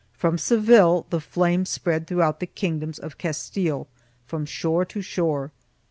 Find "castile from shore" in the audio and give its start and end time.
3.19-4.83